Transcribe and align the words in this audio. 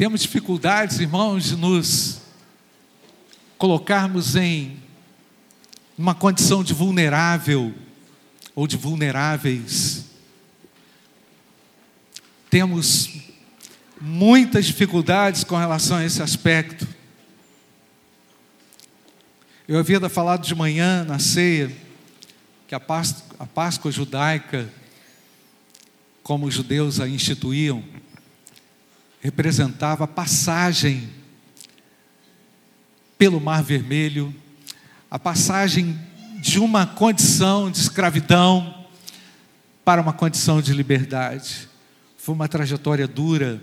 Temos 0.00 0.22
dificuldades, 0.22 0.98
irmãos, 0.98 1.44
de 1.44 1.56
nos 1.56 2.22
colocarmos 3.58 4.34
em 4.34 4.78
uma 5.98 6.14
condição 6.14 6.64
de 6.64 6.72
vulnerável 6.72 7.74
ou 8.54 8.66
de 8.66 8.78
vulneráveis. 8.78 10.06
Temos 12.48 13.10
muitas 14.00 14.64
dificuldades 14.64 15.44
com 15.44 15.58
relação 15.58 15.98
a 15.98 16.04
esse 16.06 16.22
aspecto. 16.22 16.88
Eu 19.68 19.78
havia 19.78 20.00
falado 20.08 20.46
de 20.46 20.54
manhã 20.54 21.04
na 21.04 21.18
ceia 21.18 21.70
que 22.66 22.74
a 22.74 22.80
Páscoa, 22.80 23.36
a 23.38 23.44
Páscoa 23.44 23.92
judaica, 23.92 24.66
como 26.22 26.46
os 26.46 26.54
judeus 26.54 27.00
a 27.00 27.06
instituíam, 27.06 27.84
representava 29.20 30.04
a 30.04 30.08
passagem 30.08 31.08
pelo 33.18 33.38
Mar 33.38 33.62
Vermelho, 33.62 34.34
a 35.10 35.18
passagem 35.18 35.98
de 36.40 36.58
uma 36.58 36.86
condição 36.86 37.70
de 37.70 37.78
escravidão 37.78 38.86
para 39.84 40.00
uma 40.00 40.12
condição 40.12 40.62
de 40.62 40.72
liberdade. 40.72 41.68
Foi 42.16 42.34
uma 42.34 42.48
trajetória 42.48 43.06
dura, 43.06 43.60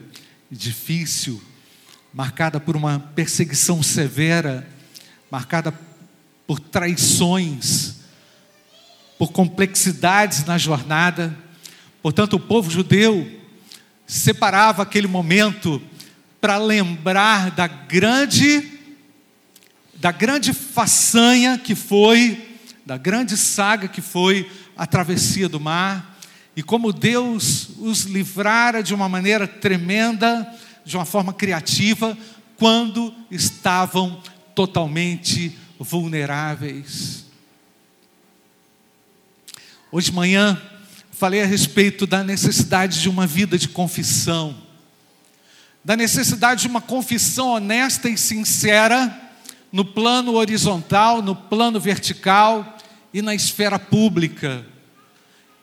difícil, 0.51 1.41
marcada 2.13 2.59
por 2.59 2.75
uma 2.75 2.99
perseguição 2.99 3.81
severa, 3.81 4.67
marcada 5.31 5.73
por 6.45 6.59
traições, 6.59 7.95
por 9.17 9.31
complexidades 9.31 10.45
na 10.45 10.57
jornada. 10.57 11.35
Portanto, 12.03 12.35
o 12.35 12.39
povo 12.39 12.69
judeu 12.69 13.37
separava 14.07 14.83
aquele 14.83 15.05
momento 15.07 15.81
para 16.39 16.57
lembrar 16.57 17.51
da 17.51 17.67
grande 17.67 18.73
da 19.95 20.11
grande 20.11 20.53
façanha 20.53 21.57
que 21.57 21.73
foi, 21.73 22.59
da 22.85 22.97
grande 22.97 23.35
saga 23.35 23.87
que 23.87 23.99
foi 23.99 24.49
a 24.77 24.85
travessia 24.85 25.49
do 25.49 25.59
mar, 25.59 26.19
e 26.55 26.61
como 26.61 26.93
Deus 26.93 27.69
os 27.79 28.03
livrara 28.03 28.83
de 28.83 28.93
uma 28.93 29.09
maneira 29.09 29.47
tremenda, 29.47 30.47
de 30.85 30.95
uma 30.95 31.03
forma 31.03 31.33
criativa, 31.33 32.15
quando 32.57 33.13
estavam 33.31 34.21
totalmente 34.53 35.57
vulneráveis. 35.79 37.25
Hoje 39.91 40.11
de 40.11 40.15
manhã 40.15 40.61
falei 41.17 41.41
a 41.41 41.47
respeito 41.47 42.05
da 42.05 42.23
necessidade 42.23 43.01
de 43.01 43.09
uma 43.09 43.25
vida 43.25 43.57
de 43.57 43.67
confissão, 43.67 44.55
da 45.83 45.95
necessidade 45.95 46.61
de 46.61 46.67
uma 46.67 46.79
confissão 46.79 47.53
honesta 47.53 48.07
e 48.07 48.15
sincera 48.15 49.19
no 49.71 49.83
plano 49.83 50.35
horizontal, 50.35 51.23
no 51.23 51.35
plano 51.35 51.79
vertical 51.79 52.77
e 53.11 53.23
na 53.23 53.33
esfera 53.33 53.79
pública. 53.79 54.63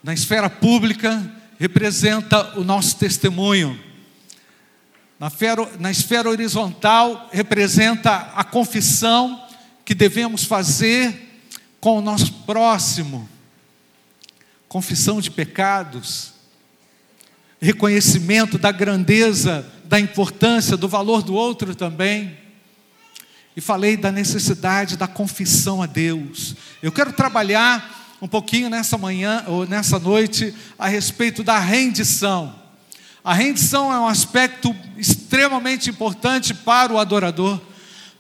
Na 0.03 0.13
esfera 0.13 0.51
pública 0.51 1.25
representa 1.57 2.59
o 2.59 2.65
nosso 2.65 2.97
testemunho. 2.97 3.79
Na, 5.21 5.29
esfera, 5.29 5.71
na 5.79 5.91
esfera 5.93 6.29
horizontal 6.29 7.29
representa 7.33 8.33
a 8.35 8.43
confissão 8.43 9.41
que 9.85 9.95
devemos 9.95 10.43
fazer 10.43 11.45
com 11.79 11.99
o 11.99 12.03
nosso 12.03 12.33
próximo, 12.45 13.29
confissão 14.75 15.21
de 15.21 15.31
pecados, 15.31 16.33
reconhecimento 17.61 18.59
da 18.59 18.73
grandeza, 18.73 19.65
da 19.85 20.01
importância, 20.01 20.77
do 20.77 20.89
valor 20.89 21.23
do 21.23 21.33
outro 21.33 21.77
também. 21.77 22.37
E 23.57 23.61
falei 23.61 23.97
da 23.97 24.11
necessidade 24.11 24.97
da 24.97 25.07
confissão 25.07 25.81
a 25.81 25.87
Deus. 25.87 26.57
Eu 26.83 26.91
quero 26.91 27.13
trabalhar 27.13 28.17
um 28.21 28.27
pouquinho 28.27 28.69
nessa 28.69 28.99
manhã 28.99 29.45
ou 29.47 29.65
nessa 29.65 29.97
noite 30.01 30.53
a 30.77 30.89
respeito 30.89 31.45
da 31.45 31.61
rendição. 31.61 32.53
A 33.23 33.33
rendição 33.33 33.93
é 33.93 34.01
um 34.01 34.09
aspecto 34.09 34.75
extremamente 34.99 35.89
importante 35.89 36.53
para 36.53 36.93
o 36.93 36.99
adorador 36.99 37.61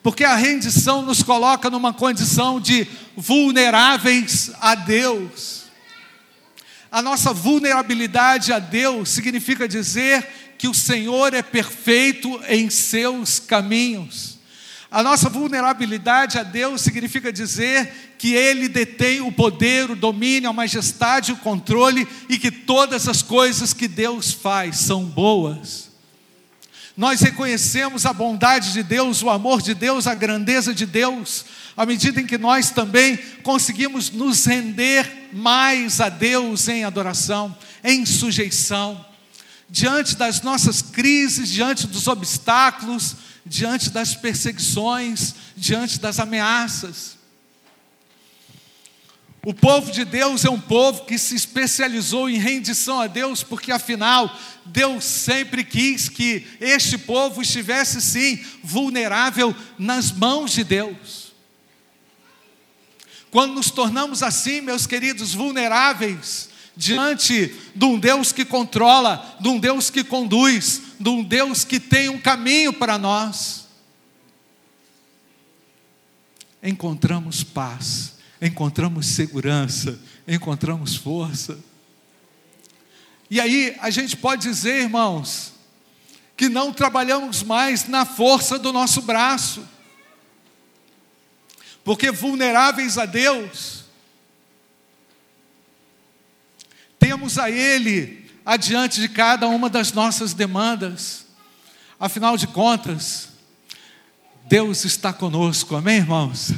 porque 0.04 0.22
a 0.22 0.36
rendição 0.36 1.00
nos 1.00 1.22
coloca 1.22 1.70
numa 1.70 1.90
condição 1.90 2.60
de 2.60 2.86
vulneráveis 3.16 4.52
a 4.60 4.74
Deus. 4.74 5.63
A 6.94 7.02
nossa 7.02 7.32
vulnerabilidade 7.32 8.52
a 8.52 8.60
Deus 8.60 9.08
significa 9.08 9.66
dizer 9.66 10.24
que 10.56 10.68
o 10.68 10.72
Senhor 10.72 11.34
é 11.34 11.42
perfeito 11.42 12.40
em 12.46 12.70
seus 12.70 13.40
caminhos. 13.40 14.38
A 14.92 15.02
nossa 15.02 15.28
vulnerabilidade 15.28 16.38
a 16.38 16.44
Deus 16.44 16.82
significa 16.82 17.32
dizer 17.32 18.14
que 18.16 18.32
Ele 18.32 18.68
detém 18.68 19.20
o 19.20 19.32
poder, 19.32 19.90
o 19.90 19.96
domínio, 19.96 20.48
a 20.48 20.52
majestade, 20.52 21.32
o 21.32 21.36
controle 21.38 22.06
e 22.28 22.38
que 22.38 22.52
todas 22.52 23.08
as 23.08 23.22
coisas 23.22 23.72
que 23.72 23.88
Deus 23.88 24.32
faz 24.32 24.76
são 24.76 25.04
boas. 25.04 25.90
Nós 26.96 27.20
reconhecemos 27.20 28.06
a 28.06 28.12
bondade 28.12 28.72
de 28.72 28.82
Deus, 28.82 29.20
o 29.20 29.28
amor 29.28 29.60
de 29.60 29.74
Deus, 29.74 30.06
a 30.06 30.14
grandeza 30.14 30.72
de 30.72 30.86
Deus, 30.86 31.44
à 31.76 31.84
medida 31.84 32.20
em 32.20 32.26
que 32.26 32.38
nós 32.38 32.70
também 32.70 33.16
conseguimos 33.42 34.10
nos 34.10 34.44
render 34.44 35.28
mais 35.32 36.00
a 36.00 36.08
Deus 36.08 36.68
em 36.68 36.84
adoração, 36.84 37.56
em 37.82 38.06
sujeição, 38.06 39.04
diante 39.68 40.14
das 40.16 40.40
nossas 40.42 40.82
crises, 40.82 41.48
diante 41.48 41.88
dos 41.88 42.06
obstáculos, 42.06 43.16
diante 43.44 43.90
das 43.90 44.14
perseguições, 44.14 45.34
diante 45.56 45.98
das 45.98 46.20
ameaças. 46.20 47.13
O 49.46 49.52
povo 49.52 49.92
de 49.92 50.06
Deus 50.06 50.42
é 50.46 50.50
um 50.50 50.60
povo 50.60 51.04
que 51.04 51.18
se 51.18 51.34
especializou 51.34 52.30
em 52.30 52.38
rendição 52.38 52.98
a 52.98 53.06
Deus, 53.06 53.42
porque 53.42 53.70
afinal, 53.70 54.34
Deus 54.64 55.04
sempre 55.04 55.62
quis 55.62 56.08
que 56.08 56.46
este 56.58 56.96
povo 56.96 57.42
estivesse 57.42 58.00
sim 58.00 58.42
vulnerável 58.62 59.54
nas 59.78 60.10
mãos 60.10 60.52
de 60.52 60.64
Deus. 60.64 61.34
Quando 63.30 63.54
nos 63.54 63.70
tornamos 63.70 64.22
assim, 64.22 64.62
meus 64.62 64.86
queridos, 64.86 65.34
vulneráveis 65.34 66.48
diante 66.74 67.54
de 67.74 67.84
um 67.84 67.98
Deus 67.98 68.32
que 68.32 68.46
controla, 68.46 69.36
de 69.40 69.48
um 69.48 69.58
Deus 69.58 69.90
que 69.90 70.02
conduz, 70.02 70.80
de 70.98 71.08
um 71.10 71.22
Deus 71.22 71.64
que 71.64 71.78
tem 71.78 72.08
um 72.08 72.18
caminho 72.18 72.72
para 72.72 72.96
nós, 72.96 73.66
encontramos 76.62 77.44
paz 77.44 78.13
encontramos 78.40 79.06
segurança, 79.06 79.98
encontramos 80.26 80.96
força. 80.96 81.58
E 83.30 83.40
aí 83.40 83.76
a 83.80 83.90
gente 83.90 84.16
pode 84.16 84.42
dizer, 84.42 84.82
irmãos, 84.82 85.52
que 86.36 86.48
não 86.48 86.72
trabalhamos 86.72 87.42
mais 87.42 87.88
na 87.88 88.04
força 88.04 88.58
do 88.58 88.72
nosso 88.72 89.02
braço, 89.02 89.66
porque 91.84 92.10
vulneráveis 92.10 92.98
a 92.98 93.06
Deus, 93.06 93.84
temos 96.98 97.38
a 97.38 97.50
Ele 97.50 98.30
adiante 98.44 99.00
de 99.00 99.08
cada 99.08 99.48
uma 99.48 99.70
das 99.70 99.92
nossas 99.92 100.34
demandas, 100.34 101.26
afinal 101.98 102.36
de 102.36 102.46
contas, 102.46 103.28
Deus 104.46 104.84
está 104.84 105.12
conosco, 105.12 105.74
amém, 105.74 105.96
irmãos? 105.96 106.52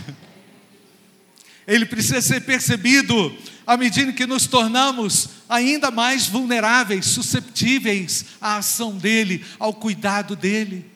Ele 1.67 1.85
precisa 1.85 2.21
ser 2.21 2.43
percebido 2.43 3.37
à 3.67 3.77
medida 3.77 4.13
que 4.13 4.27
nos 4.27 4.47
tornamos 4.47 5.29
ainda 5.49 5.91
mais 5.91 6.27
vulneráveis, 6.27 7.07
susceptíveis 7.07 8.27
à 8.41 8.57
ação 8.57 8.97
dele, 8.97 9.45
ao 9.59 9.75
cuidado 9.75 10.37
dele. 10.37 10.89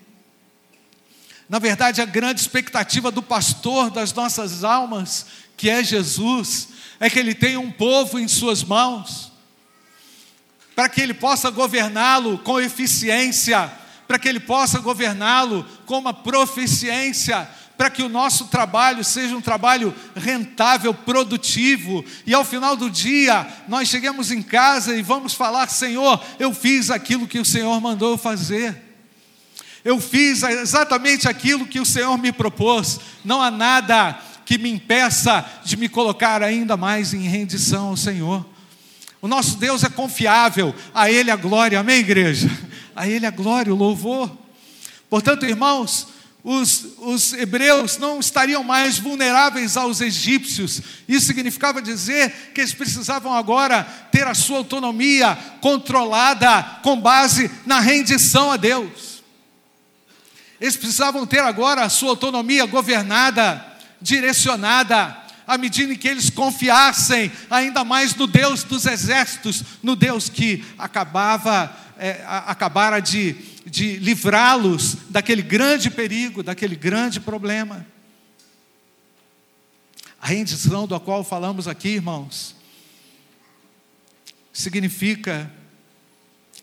Na 1.48 1.58
verdade, 1.58 2.00
a 2.00 2.04
grande 2.04 2.40
expectativa 2.40 3.10
do 3.10 3.22
pastor 3.22 3.90
das 3.90 4.12
nossas 4.12 4.62
almas, 4.62 5.26
que 5.56 5.68
é 5.68 5.82
Jesus, 5.82 6.68
é 7.00 7.10
que 7.10 7.18
ele 7.18 7.34
tenha 7.34 7.58
um 7.58 7.72
povo 7.72 8.20
em 8.20 8.28
suas 8.28 8.62
mãos, 8.62 9.32
para 10.76 10.88
que 10.88 11.00
ele 11.00 11.12
possa 11.12 11.50
governá-lo 11.50 12.38
com 12.38 12.60
eficiência, 12.60 13.70
para 14.06 14.18
que 14.18 14.28
ele 14.28 14.38
possa 14.38 14.78
governá-lo 14.78 15.66
com 15.86 15.98
uma 15.98 16.14
proficiência, 16.14 17.48
para 17.80 17.88
que 17.88 18.02
o 18.02 18.10
nosso 18.10 18.48
trabalho 18.48 19.02
seja 19.02 19.34
um 19.34 19.40
trabalho 19.40 19.94
rentável, 20.14 20.92
produtivo, 20.92 22.04
e 22.26 22.34
ao 22.34 22.44
final 22.44 22.76
do 22.76 22.90
dia 22.90 23.46
nós 23.66 23.88
chegamos 23.88 24.30
em 24.30 24.42
casa 24.42 24.94
e 24.94 25.00
vamos 25.00 25.32
falar: 25.32 25.66
Senhor, 25.70 26.22
eu 26.38 26.52
fiz 26.52 26.90
aquilo 26.90 27.26
que 27.26 27.38
o 27.38 27.44
Senhor 27.44 27.80
mandou 27.80 28.18
fazer. 28.18 28.76
Eu 29.82 29.98
fiz 29.98 30.42
exatamente 30.42 31.26
aquilo 31.26 31.66
que 31.66 31.80
o 31.80 31.86
Senhor 31.86 32.18
me 32.18 32.30
propôs. 32.30 33.00
Não 33.24 33.40
há 33.40 33.50
nada 33.50 34.20
que 34.44 34.58
me 34.58 34.70
impeça 34.70 35.42
de 35.64 35.74
me 35.78 35.88
colocar 35.88 36.42
ainda 36.42 36.76
mais 36.76 37.14
em 37.14 37.22
rendição 37.22 37.86
ao 37.86 37.96
Senhor. 37.96 38.44
O 39.22 39.26
nosso 39.26 39.56
Deus 39.56 39.82
é 39.84 39.88
confiável, 39.88 40.74
a 40.94 41.10
Ele 41.10 41.30
a 41.30 41.36
glória, 41.36 41.80
amém, 41.80 42.00
igreja? 42.00 42.50
A 42.94 43.08
Ele 43.08 43.24
a 43.24 43.30
glória, 43.30 43.72
o 43.72 43.76
louvor. 43.76 44.30
Portanto, 45.08 45.46
irmãos, 45.46 46.19
os, 46.42 46.86
os, 46.98 47.32
hebreus 47.34 47.98
não 47.98 48.18
estariam 48.18 48.64
mais 48.64 48.98
vulneráveis 48.98 49.76
aos 49.76 50.00
egípcios. 50.00 50.80
Isso 51.06 51.26
significava 51.26 51.82
dizer 51.82 52.52
que 52.54 52.60
eles 52.62 52.72
precisavam 52.72 53.34
agora 53.34 53.84
ter 54.10 54.26
a 54.26 54.34
sua 54.34 54.58
autonomia 54.58 55.36
controlada 55.60 56.62
com 56.82 56.98
base 56.98 57.50
na 57.66 57.78
rendição 57.78 58.50
a 58.50 58.56
Deus. 58.56 59.22
Eles 60.58 60.76
precisavam 60.76 61.26
ter 61.26 61.40
agora 61.40 61.82
a 61.82 61.88
sua 61.90 62.10
autonomia 62.10 62.64
governada, 62.66 63.64
direcionada, 64.00 65.16
à 65.46 65.58
medida 65.58 65.94
que 65.96 66.08
eles 66.08 66.30
confiassem 66.30 67.30
ainda 67.50 67.82
mais 67.84 68.14
no 68.14 68.26
Deus 68.26 68.62
dos 68.62 68.86
exércitos, 68.86 69.64
no 69.82 69.96
Deus 69.96 70.28
que 70.28 70.64
acabava, 70.78 71.74
é, 71.98 72.22
acabara 72.46 73.00
de 73.00 73.34
de 73.66 73.96
livrá-los 73.96 74.96
daquele 75.08 75.42
grande 75.42 75.90
perigo, 75.90 76.42
daquele 76.42 76.76
grande 76.76 77.20
problema. 77.20 77.86
A 80.20 80.26
rendição 80.26 80.86
do 80.86 80.98
qual 81.00 81.24
falamos 81.24 81.66
aqui, 81.66 81.88
irmãos, 81.88 82.54
significa 84.52 85.50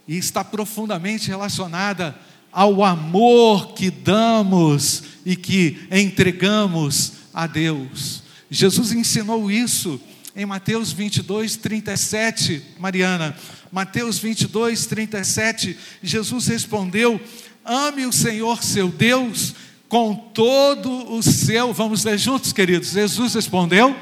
e 0.08 0.18
está 0.18 0.44
profundamente 0.44 1.28
relacionada 1.28 2.18
ao 2.52 2.84
amor 2.84 3.74
que 3.74 3.92
damos 3.92 5.04
e 5.26 5.36
que 5.36 5.88
entregamos 5.92 7.14
a 7.34 7.46
Deus. 7.46 8.24
Jesus 8.50 8.92
ensinou 8.92 9.52
isso 9.52 10.00
em 10.36 10.46
Mateus 10.46 10.92
22, 10.92 11.58
37, 11.58 12.64
Mariana. 12.80 13.36
Mateus 13.72 14.18
22, 14.19 14.86
37, 14.86 15.78
Jesus 16.02 16.48
respondeu: 16.48 17.19
Ame 17.66 18.06
o 18.06 18.14
Senhor 18.14 18.64
seu 18.64 18.90
Deus 18.90 19.54
com 19.90 20.16
todo 20.16 21.14
o 21.14 21.22
seu. 21.22 21.74
Vamos 21.74 22.04
ler 22.04 22.18
juntos, 22.18 22.54
queridos. 22.54 22.92
Jesus 22.92 23.34
respondeu: 23.34 23.96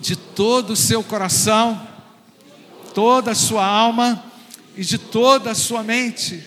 De 0.00 0.16
todo 0.16 0.70
o 0.70 0.76
seu 0.76 1.02
coração, 1.02 1.86
toda 2.94 3.32
a 3.32 3.34
sua 3.34 3.64
alma 3.64 4.24
e 4.76 4.82
de 4.82 4.98
toda 4.98 5.50
a 5.50 5.54
sua 5.54 5.82
mente. 5.82 6.42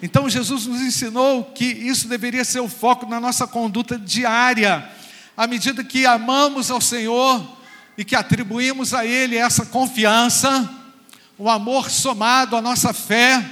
Então 0.00 0.28
Jesus 0.28 0.66
nos 0.66 0.80
ensinou 0.80 1.44
que 1.44 1.64
isso 1.64 2.06
deveria 2.06 2.44
ser 2.44 2.60
o 2.60 2.68
foco 2.68 3.06
na 3.06 3.18
nossa 3.18 3.46
conduta 3.46 3.98
diária. 3.98 4.88
À 5.36 5.46
medida 5.46 5.82
que 5.82 6.06
amamos 6.06 6.70
ao 6.70 6.80
Senhor, 6.80 7.55
e 7.96 8.04
que 8.04 8.14
atribuímos 8.14 8.92
a 8.92 9.04
Ele 9.04 9.36
essa 9.36 9.66
confiança, 9.66 10.68
o 11.38 11.48
amor 11.48 11.90
somado 11.90 12.56
à 12.56 12.62
nossa 12.62 12.92
fé, 12.92 13.44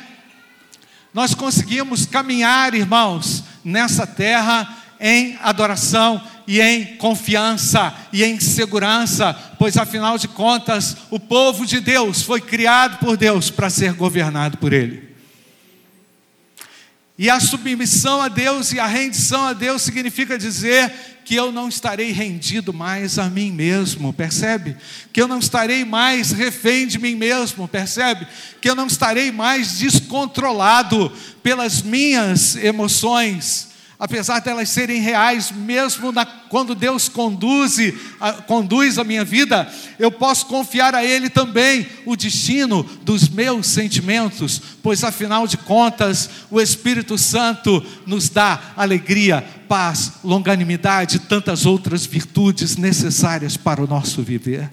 nós 1.13 1.35
conseguimos 1.35 2.07
caminhar, 2.07 2.75
irmãos, 2.75 3.45
nessa 3.65 4.07
terra 4.07 4.83
em 5.01 5.39
adoração 5.43 6.21
e 6.47 6.61
em 6.61 6.97
confiança 6.97 7.95
e 8.13 8.25
em 8.25 8.39
segurança, 8.41 9.35
pois 9.59 9.77
afinal 9.77 10.19
de 10.19 10.29
contas, 10.29 10.97
o 11.11 11.19
povo 11.19 11.67
de 11.67 11.81
Deus 11.81 12.23
foi 12.23 12.41
criado 12.41 12.99
por 12.99 13.17
Deus 13.17 13.51
para 13.51 13.71
ser 13.71 13.93
governado 13.93 14.59
por 14.59 14.73
Ele. 14.73 15.15
E 17.17 17.31
a 17.31 17.39
submissão 17.39 18.21
a 18.21 18.29
Deus 18.29 18.73
e 18.73 18.81
a 18.81 18.87
rendição 18.87 19.45
a 19.47 19.53
Deus 19.53 19.83
significa 19.83 20.37
dizer 20.37 20.93
que 21.25 21.35
eu 21.35 21.51
não 21.51 21.69
estarei 21.69 22.13
rendido 22.13 22.73
mais 22.73 23.19
a 23.19 23.31
mim 23.31 23.51
mesmo, 23.51 24.13
percebe? 24.13 24.77
Que 25.13 25.23
eu 25.23 25.27
não 25.27 25.39
estarei 25.39 25.85
mais 25.85 26.31
refém 26.31 26.87
de 26.87 26.99
mim 26.99 27.15
mesmo, 27.15 27.67
percebe? 27.67 28.27
Que 28.61 28.69
eu 28.69 28.75
não 28.75 28.87
estarei 28.87 29.33
mais 29.33 29.79
descontrolado 29.79 31.11
pelas 31.43 31.81
minhas 31.83 32.57
emoções 32.57 33.74
apesar 34.05 34.41
delas 34.41 34.69
serem 34.69 35.01
reais, 35.01 35.51
mesmo 35.51 36.13
na, 36.13 36.27
quando 36.27 36.75
Deus 36.75 37.09
conduz 37.09 37.79
a, 38.21 38.33
conduz 38.35 38.99
a 38.99 39.03
minha 39.03 39.25
vida, 39.25 39.67
eu 39.99 40.13
posso 40.13 40.45
confiar 40.45 40.95
a 40.95 41.03
Ele 41.03 41.31
também 41.31 41.89
o 42.05 42.15
destino 42.15 42.83
dos 43.03 43.31
meus 43.31 43.67
sentimentos, 43.67 44.61
pois 44.83 45.03
afinal 45.03 45.47
de 45.47 45.57
contas, 45.57 46.29
o 46.51 46.61
Espírito 46.61 47.17
Santo 47.17 47.83
nos 48.05 48.29
dá 48.29 48.75
alegria, 48.77 49.43
paz, 49.67 50.13
longanimidade 50.23 51.17
e 51.17 51.21
tantas 51.21 51.65
outras 51.65 52.05
virtudes 52.05 52.77
necessárias 52.77 53.57
para 53.57 53.83
o 53.83 53.87
nosso 53.87 54.23
viver. 54.23 54.71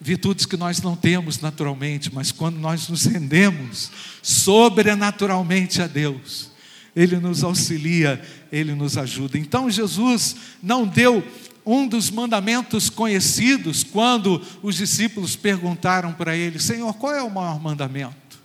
Virtudes 0.00 0.46
que 0.46 0.56
nós 0.56 0.82
não 0.82 0.96
temos 0.96 1.38
naturalmente, 1.38 2.12
mas 2.12 2.32
quando 2.32 2.58
nós 2.58 2.88
nos 2.88 3.04
rendemos 3.04 3.92
sobrenaturalmente 4.20 5.80
a 5.80 5.86
Deus, 5.86 6.50
ele 6.94 7.18
nos 7.18 7.42
auxilia, 7.42 8.22
Ele 8.50 8.74
nos 8.74 8.98
ajuda. 8.98 9.38
Então 9.38 9.70
Jesus 9.70 10.36
não 10.62 10.86
deu 10.86 11.26
um 11.64 11.86
dos 11.86 12.10
mandamentos 12.10 12.90
conhecidos 12.90 13.82
quando 13.82 14.42
os 14.62 14.76
discípulos 14.76 15.34
perguntaram 15.34 16.12
para 16.12 16.36
Ele: 16.36 16.58
Senhor, 16.58 16.92
qual 16.94 17.14
é 17.14 17.22
o 17.22 17.30
maior 17.30 17.60
mandamento? 17.60 18.40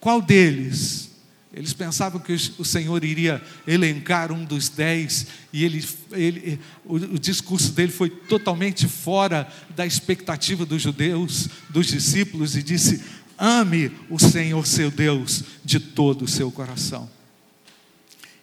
Qual 0.00 0.20
deles? 0.20 1.12
Eles 1.52 1.72
pensavam 1.72 2.20
que 2.20 2.32
o 2.32 2.64
Senhor 2.64 3.04
iria 3.04 3.40
elencar 3.64 4.32
um 4.32 4.44
dos 4.44 4.68
dez, 4.68 5.28
e 5.52 5.64
ele, 5.64 5.86
ele, 6.10 6.58
o, 6.84 6.96
o 6.96 7.18
discurso 7.18 7.70
dele 7.70 7.92
foi 7.92 8.10
totalmente 8.10 8.88
fora 8.88 9.46
da 9.76 9.86
expectativa 9.86 10.66
dos 10.66 10.82
judeus, 10.82 11.48
dos 11.70 11.86
discípulos, 11.86 12.56
e 12.56 12.62
disse: 12.62 13.04
Ame 13.38 13.90
o 14.08 14.18
Senhor 14.18 14.66
seu 14.66 14.90
Deus 14.90 15.44
de 15.64 15.80
todo 15.80 16.24
o 16.24 16.28
seu 16.28 16.50
coração. 16.50 17.08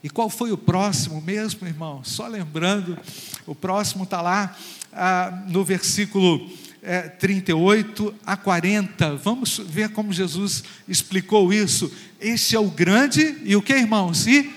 E 0.03 0.09
qual 0.09 0.29
foi 0.29 0.51
o 0.51 0.57
próximo 0.57 1.21
mesmo, 1.21 1.67
irmão? 1.67 2.03
Só 2.03 2.27
lembrando, 2.27 2.97
o 3.45 3.53
próximo 3.53 4.03
está 4.03 4.21
lá 4.21 4.57
ah, 4.91 5.43
no 5.47 5.63
versículo 5.63 6.49
é, 6.81 7.01
38 7.01 8.13
a 8.25 8.35
40. 8.35 9.15
Vamos 9.17 9.59
ver 9.59 9.89
como 9.89 10.11
Jesus 10.11 10.63
explicou 10.87 11.53
isso. 11.53 11.91
Este 12.19 12.55
é 12.55 12.59
o 12.59 12.69
grande 12.69 13.37
e 13.43 13.55
o 13.55 13.61
que, 13.61 13.73
irmãos? 13.73 14.25
E 14.25 14.51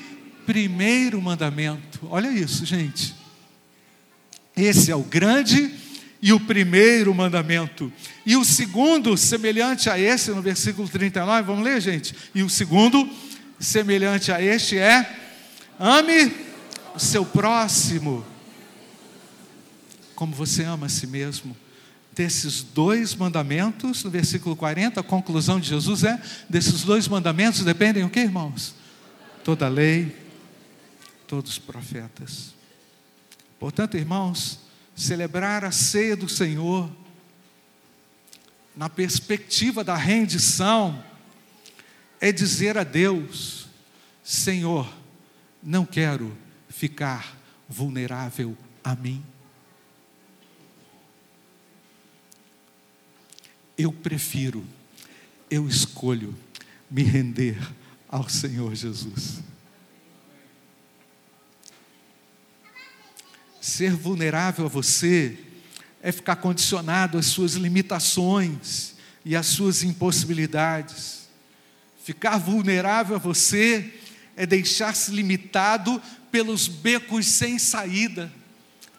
primeiro 0.46 1.20
mandamento. 1.20 2.00
Olha 2.10 2.28
isso, 2.28 2.64
gente. 2.64 3.14
Esse 4.56 4.90
é 4.90 4.96
o 4.96 5.02
grande 5.02 5.83
e 6.25 6.32
o 6.32 6.41
primeiro 6.41 7.15
mandamento. 7.15 7.93
E 8.25 8.35
o 8.35 8.47
segundo, 8.47 9.14
semelhante 9.14 9.90
a 9.90 9.99
esse, 9.99 10.31
no 10.31 10.40
versículo 10.40 10.88
39, 10.88 11.43
vamos 11.43 11.62
ler, 11.62 11.78
gente? 11.83 12.16
E 12.35 12.43
o 12.43 12.49
segundo, 12.49 13.07
semelhante 13.61 14.33
a 14.33 14.40
este, 14.40 14.78
é: 14.78 15.21
ame 15.78 16.33
o 16.95 16.99
seu 16.99 17.26
próximo, 17.26 18.25
como 20.14 20.35
você 20.35 20.64
ama 20.64 20.87
a 20.87 20.88
si 20.88 21.07
mesmo. 21.07 21.54
Desses 22.11 22.62
dois 22.62 23.14
mandamentos, 23.14 24.02
no 24.02 24.09
versículo 24.09 24.57
40, 24.57 25.00
a 25.00 25.04
conclusão 25.04 25.61
de 25.61 25.69
Jesus 25.69 26.04
é: 26.04 26.19
desses 26.49 26.85
dois 26.85 27.07
mandamentos 27.07 27.62
dependem 27.62 28.02
o 28.02 28.09
que, 28.09 28.21
irmãos? 28.21 28.75
Toda 29.45 29.66
a 29.66 29.69
lei, 29.69 30.16
todos 31.28 31.50
os 31.50 31.59
profetas. 31.59 32.54
Portanto, 33.61 33.99
irmãos, 33.99 34.63
celebrar 34.94 35.64
a 35.64 35.70
ceia 35.70 36.16
do 36.16 36.28
Senhor, 36.28 36.90
na 38.76 38.88
perspectiva 38.88 39.84
da 39.84 39.96
rendição, 39.96 41.02
é 42.20 42.32
dizer 42.32 42.78
a 42.78 42.84
Deus: 42.84 43.68
Senhor, 44.22 44.92
não 45.62 45.84
quero 45.84 46.36
ficar 46.68 47.36
vulnerável 47.68 48.56
a 48.82 48.94
mim. 48.94 49.24
Eu 53.76 53.92
prefiro, 53.92 54.64
eu 55.50 55.68
escolho 55.68 56.34
me 56.90 57.02
render 57.02 57.58
ao 58.08 58.28
Senhor 58.28 58.74
Jesus. 58.74 59.40
Ser 63.64 63.92
vulnerável 63.92 64.66
a 64.66 64.68
você 64.68 65.38
é 66.02 66.12
ficar 66.12 66.37
condicionado 66.37 67.16
às 67.16 67.25
suas 67.25 67.54
limitações 67.54 68.92
e 69.25 69.35
às 69.35 69.47
suas 69.47 69.83
impossibilidades. 69.83 71.30
Ficar 72.04 72.37
vulnerável 72.37 73.16
a 73.16 73.18
você 73.18 73.90
é 74.37 74.44
deixar-se 74.44 75.11
limitado 75.12 75.99
pelos 76.30 76.68
becos 76.68 77.25
sem 77.25 77.59
saída. 77.59 78.30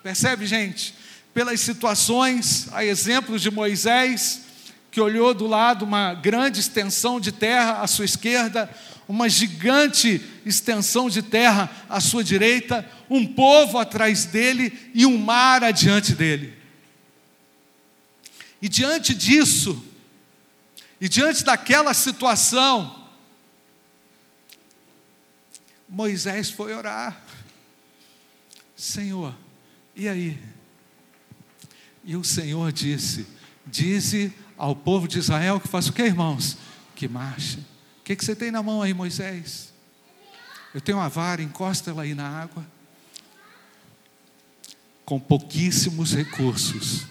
Percebe, 0.01 0.47
gente? 0.47 0.95
Pelas 1.31 1.59
situações, 1.59 2.67
a 2.71 2.83
exemplo 2.83 3.37
de 3.37 3.51
Moisés, 3.51 4.41
que 4.89 4.99
olhou 4.99 5.35
do 5.35 5.45
lado 5.45 5.85
uma 5.85 6.15
grande 6.15 6.59
extensão 6.59 7.19
de 7.19 7.31
terra 7.31 7.83
à 7.83 7.87
sua 7.87 8.05
esquerda, 8.05 8.67
uma 9.07 9.29
gigante 9.29 10.19
extensão 10.45 11.09
de 11.09 11.21
terra 11.21 11.69
à 11.89 11.99
sua 11.99 12.23
direita, 12.23 12.89
um 13.09 13.25
povo 13.25 13.77
atrás 13.77 14.25
dele 14.25 14.71
e 14.93 15.05
um 15.05 15.17
mar 15.17 15.63
adiante 15.63 16.13
dele. 16.13 16.53
E 18.61 18.69
diante 18.69 19.13
disso, 19.13 19.83
E 20.99 21.09
diante 21.09 21.43
daquela 21.43 21.93
situação, 21.93 23.05
Moisés 25.87 26.49
foi 26.49 26.73
orar. 26.73 27.21
Senhor, 28.75 29.35
e 29.95 30.07
aí? 30.07 30.41
E 32.03 32.15
o 32.15 32.23
Senhor 32.23 32.71
disse: 32.71 33.27
Dize 33.67 34.33
ao 34.57 34.75
povo 34.75 35.07
de 35.07 35.19
Israel 35.19 35.59
que 35.59 35.67
faça 35.67 35.89
o 35.89 35.93
que, 35.93 36.01
irmãos? 36.01 36.57
Que 36.95 37.07
marche. 37.07 37.59
O 37.99 38.03
que, 38.03 38.15
que 38.15 38.23
você 38.23 38.35
tem 38.35 38.49
na 38.49 38.63
mão 38.63 38.81
aí, 38.81 38.93
Moisés? 38.93 39.74
Eu 40.75 40.81
tenho 40.81 40.97
uma 40.97 41.07
vara, 41.07 41.41
encosta 41.41 41.89
ela 41.89 42.03
aí 42.03 42.13
na 42.13 42.27
água. 42.27 42.61
Com 45.05 45.17
pouquíssimos 45.17 46.13
recursos, 46.13 47.05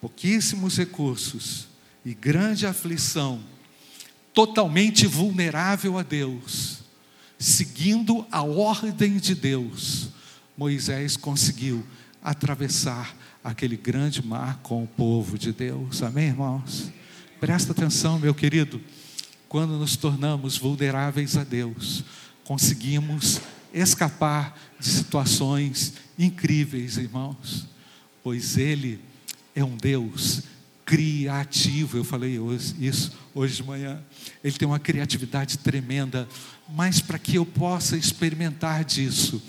pouquíssimos 0.00 0.76
recursos 0.76 1.66
e 2.04 2.14
grande 2.14 2.68
aflição, 2.68 3.42
totalmente 4.32 5.04
vulnerável 5.04 5.98
a 5.98 6.04
Deus, 6.04 6.84
seguindo 7.36 8.24
a 8.30 8.44
ordem 8.44 9.16
de 9.16 9.34
Deus, 9.34 10.10
Moisés 10.56 11.16
conseguiu 11.16 11.84
atravessar 12.22 13.16
aquele 13.42 13.76
grande 13.76 14.24
mar 14.24 14.60
com 14.62 14.84
o 14.84 14.86
povo 14.86 15.36
de 15.36 15.52
Deus. 15.52 16.04
Amém, 16.04 16.28
irmãos? 16.28 16.92
Presta 17.40 17.72
atenção, 17.72 18.16
meu 18.16 18.32
querido. 18.32 18.80
Quando 19.48 19.76
nos 19.76 19.96
tornamos 19.96 20.56
vulneráveis 20.56 21.36
a 21.36 21.42
Deus, 21.42 22.04
conseguimos 22.50 23.40
escapar 23.72 24.58
de 24.76 24.88
situações 24.88 25.94
incríveis, 26.18 26.96
irmãos, 26.96 27.68
pois 28.24 28.56
Ele 28.56 29.00
é 29.54 29.62
um 29.62 29.76
Deus 29.76 30.42
criativo. 30.84 31.96
Eu 31.96 32.02
falei 32.02 32.40
isso 32.80 33.12
hoje 33.32 33.54
de 33.54 33.62
manhã. 33.62 34.02
Ele 34.42 34.58
tem 34.58 34.66
uma 34.66 34.80
criatividade 34.80 35.58
tremenda, 35.58 36.28
mas 36.68 36.98
para 37.00 37.20
que 37.20 37.36
eu 37.36 37.46
possa 37.46 37.96
experimentar 37.96 38.84
disso, 38.84 39.40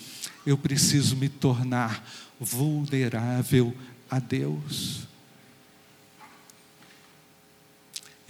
eu 0.46 0.56
preciso 0.56 1.16
me 1.16 1.28
tornar 1.28 2.08
vulnerável 2.40 3.76
a 4.12 4.20
Deus. 4.20 5.08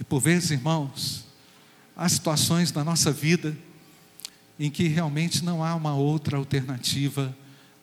E 0.00 0.04
por 0.04 0.18
vezes, 0.18 0.50
irmãos, 0.50 1.26
há 1.94 2.08
situações 2.08 2.72
na 2.72 2.82
nossa 2.82 3.12
vida 3.12 3.54
em 4.58 4.70
que 4.70 4.88
realmente 4.88 5.44
não 5.44 5.62
há 5.62 5.74
uma 5.74 5.94
outra 5.94 6.36
alternativa 6.36 7.36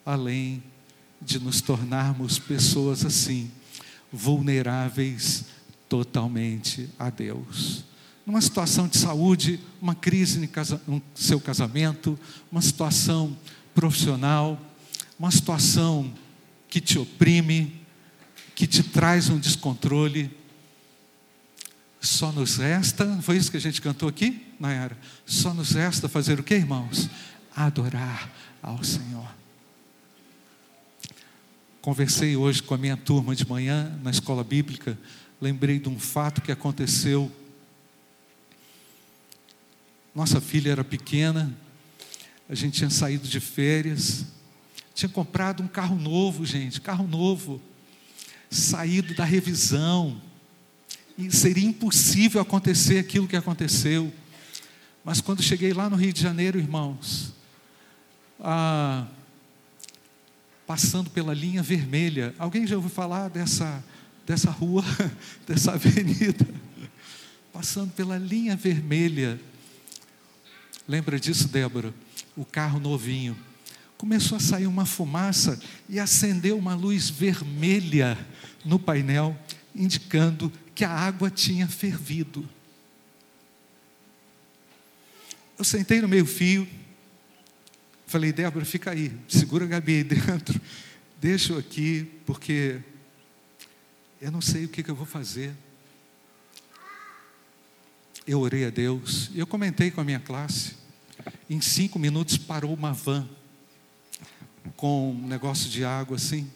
além 0.06 0.64
de 1.22 1.40
nos 1.40 1.62
tornarmos 1.62 2.40
pessoas 2.40 3.06
assim, 3.06 3.52
vulneráveis 4.12 5.46
totalmente 5.88 6.90
a 6.98 7.10
Deus. 7.10 7.84
Numa 8.26 8.42
situação 8.42 8.88
de 8.88 8.98
saúde, 8.98 9.60
uma 9.82 9.96
crise 9.96 10.50
no 10.88 11.02
seu 11.16 11.40
casamento, 11.40 12.18
uma 12.52 12.62
situação 12.62 13.36
profissional, 13.74 14.60
uma 15.18 15.32
situação 15.32 16.14
que 16.70 16.80
te 16.80 17.00
oprime, 17.00 17.82
que 18.56 18.68
te 18.68 18.84
traz 18.84 19.30
um 19.30 19.40
descontrole. 19.40 20.30
Só 22.10 22.32
nos 22.32 22.58
resta, 22.58 23.06
foi 23.22 23.38
isso 23.38 23.52
que 23.52 23.58
a 23.58 23.62
gente 23.62 23.80
cantou 23.80 24.10
aqui, 24.10 24.44
Nayara? 24.60 24.98
Só 25.28 25.54
nos 25.54 25.74
resta 25.74 26.10
fazer 26.10 26.40
o 26.40 26.44
que, 26.44 26.56
irmãos? 26.56 27.08
Adorar 27.56 28.34
ao 28.64 28.84
Senhor. 28.84 29.30
Conversei 31.80 32.36
hoje 32.36 32.64
com 32.64 32.74
a 32.74 32.80
minha 32.80 32.98
turma 32.98 33.36
de 33.36 33.48
manhã 33.48 33.96
na 34.02 34.10
escola 34.10 34.44
bíblica, 34.44 34.98
lembrei 35.40 35.78
de 35.78 35.88
um 35.88 36.00
fato 36.00 36.42
que 36.42 36.52
aconteceu. 36.52 37.32
Nossa 40.16 40.42
filha 40.42 40.72
era 40.72 40.84
pequena, 40.84 41.56
a 42.50 42.56
gente 42.56 42.80
tinha 42.80 42.90
saído 42.90 43.28
de 43.28 43.40
férias, 43.40 44.26
tinha 44.96 45.10
comprado 45.10 45.62
um 45.62 45.68
carro 45.68 45.96
novo, 45.96 46.44
gente, 46.44 46.82
carro 46.82 47.08
novo, 47.08 47.62
saído 48.50 49.14
da 49.14 49.24
revisão, 49.24 50.20
seria 51.30 51.68
impossível 51.68 52.42
acontecer 52.42 53.00
aquilo 53.00 53.28
que 53.28 53.36
aconteceu. 53.36 54.12
Mas 55.04 55.22
quando 55.22 55.42
cheguei 55.42 55.74
lá 55.74 55.90
no 55.90 55.96
Rio 55.96 56.14
de 56.14 56.22
Janeiro, 56.22 56.60
irmãos, 56.60 57.34
ah, 58.40 59.08
passando 60.68 61.10
pela 61.10 61.34
linha 61.34 61.64
vermelha, 61.64 62.34
alguém 62.38 62.68
já 62.68 62.76
ouviu 62.76 62.92
falar 62.92 63.30
dessa, 63.30 63.84
dessa 64.26 64.52
rua, 64.52 64.84
dessa 65.48 65.74
avenida? 65.74 66.48
Passando 67.52 67.92
pela 67.92 68.18
linha 68.18 68.56
vermelha. 68.56 69.40
Lembra 70.88 71.20
disso, 71.20 71.48
Débora? 71.48 71.94
o 72.40 72.46
carro 72.46 72.80
novinho. 72.80 73.38
Começou 73.98 74.38
a 74.38 74.40
sair 74.40 74.66
uma 74.66 74.86
fumaça 74.86 75.60
e 75.90 76.00
acendeu 76.00 76.58
uma 76.58 76.74
luz 76.74 77.10
vermelha 77.10 78.18
no 78.64 78.80
painel, 78.80 79.38
indicando 79.76 80.52
que 80.80 80.86
a 80.86 80.90
água 80.90 81.30
tinha 81.30 81.68
fervido. 81.68 82.50
Eu 85.58 85.66
sentei 85.66 86.00
no 86.00 86.08
meio-fio, 86.08 86.66
falei, 88.08 88.32
Débora, 88.32 88.64
fica 88.64 88.92
aí, 88.92 89.12
segura 89.28 89.66
a 89.66 89.68
Gabi 89.68 89.96
aí 89.96 90.04
dentro, 90.06 90.58
deixa 91.20 91.52
eu 91.52 91.58
aqui, 91.58 92.10
porque 92.26 92.80
eu 94.22 94.32
não 94.32 94.40
sei 94.40 94.64
o 94.64 94.70
que, 94.70 94.82
que 94.82 94.90
eu 94.90 94.96
vou 94.96 95.06
fazer. 95.06 95.54
Eu 98.26 98.40
orei 98.40 98.66
a 98.66 98.70
Deus, 98.70 99.32
eu 99.36 99.46
comentei 99.46 99.92
com 99.92 100.00
a 100.00 100.06
minha 100.06 100.22
classe. 100.22 100.78
Em 101.50 101.60
cinco 101.60 102.00
minutos 102.00 102.38
parou 102.38 102.74
uma 102.74 102.94
van 102.94 103.28
com 104.78 105.12
um 105.12 105.28
negócio 105.28 105.70
de 105.70 105.84
água 105.84 106.16
assim. 106.16 106.50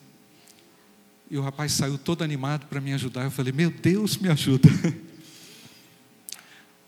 E 1.29 1.37
o 1.37 1.41
rapaz 1.41 1.71
saiu 1.71 1.97
todo 1.97 2.23
animado 2.23 2.67
para 2.67 2.79
me 2.79 2.93
ajudar. 2.93 3.23
Eu 3.23 3.31
falei, 3.31 3.51
meu 3.51 3.71
Deus, 3.71 4.17
me 4.17 4.29
ajuda. 4.29 4.69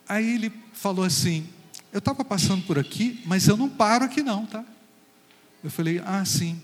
Aí 0.08 0.36
ele 0.36 0.52
falou 0.74 1.04
assim: 1.04 1.48
Eu 1.92 2.00
estava 2.00 2.24
passando 2.24 2.64
por 2.64 2.78
aqui, 2.78 3.22
mas 3.26 3.48
eu 3.48 3.58
não 3.58 3.70
paro 3.70 4.06
aqui 4.06 4.22
não, 4.22 4.46
tá? 4.46 4.64
Eu 5.64 5.72
falei, 5.72 6.00
ah, 6.06 6.24
sim. 6.24 6.62